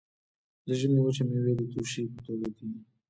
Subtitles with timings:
[0.65, 2.69] د ژمي وچې میوې د توشې په توګه دي.